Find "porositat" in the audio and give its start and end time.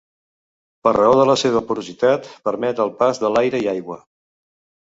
1.67-2.31